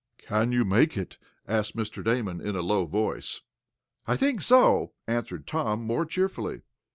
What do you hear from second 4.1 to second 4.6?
think